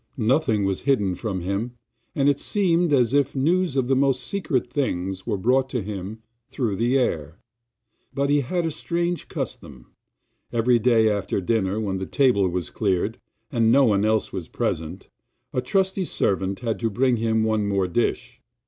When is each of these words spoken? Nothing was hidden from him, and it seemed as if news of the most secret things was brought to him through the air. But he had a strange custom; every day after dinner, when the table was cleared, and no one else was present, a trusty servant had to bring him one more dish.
Nothing 0.17 0.65
was 0.65 0.81
hidden 0.81 1.13
from 1.13 1.41
him, 1.41 1.73
and 2.15 2.27
it 2.27 2.39
seemed 2.39 2.91
as 2.91 3.13
if 3.13 3.35
news 3.35 3.75
of 3.75 3.87
the 3.87 3.95
most 3.95 4.23
secret 4.23 4.67
things 4.67 5.27
was 5.27 5.39
brought 5.41 5.69
to 5.69 5.83
him 5.83 6.23
through 6.49 6.75
the 6.77 6.97
air. 6.97 7.37
But 8.11 8.31
he 8.31 8.39
had 8.41 8.65
a 8.65 8.71
strange 8.71 9.27
custom; 9.27 9.91
every 10.51 10.79
day 10.79 11.07
after 11.07 11.39
dinner, 11.39 11.79
when 11.79 11.99
the 11.99 12.07
table 12.07 12.47
was 12.49 12.71
cleared, 12.71 13.19
and 13.51 13.71
no 13.71 13.85
one 13.85 14.03
else 14.03 14.33
was 14.33 14.47
present, 14.47 15.07
a 15.53 15.61
trusty 15.61 16.03
servant 16.05 16.61
had 16.61 16.79
to 16.79 16.89
bring 16.89 17.17
him 17.17 17.43
one 17.43 17.67
more 17.67 17.87
dish. 17.87 18.41